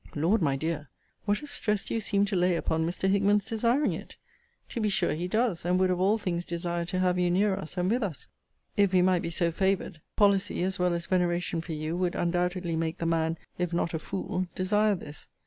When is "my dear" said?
0.41-0.89